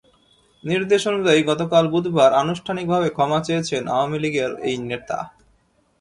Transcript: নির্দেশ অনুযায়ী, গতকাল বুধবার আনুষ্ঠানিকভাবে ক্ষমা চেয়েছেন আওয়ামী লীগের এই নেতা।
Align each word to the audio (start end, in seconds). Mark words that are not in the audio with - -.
নির্দেশ 0.63 1.01
অনুযায়ী, 1.11 1.41
গতকাল 1.43 1.83
বুধবার 1.93 2.31
আনুষ্ঠানিকভাবে 2.33 3.07
ক্ষমা 3.15 3.39
চেয়েছেন 3.47 3.83
আওয়ামী 3.93 4.17
লীগের 4.23 4.51
এই 4.69 4.77
নেতা। 4.89 5.17